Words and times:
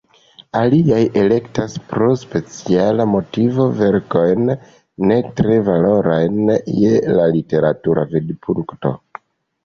Aliaj 0.59 0.99
elektas 1.23 1.73
pro 1.89 2.05
speciala 2.21 3.05
motivo 3.15 3.67
verkojn 3.81 4.49
ne 5.11 5.17
tre 5.41 5.57
valorajn 5.67 6.49
je 6.85 6.95
la 7.19 7.27
literatura 7.35 8.07
vidpunkto. 8.15 8.95